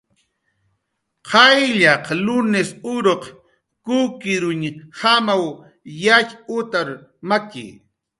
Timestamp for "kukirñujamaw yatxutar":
3.85-6.89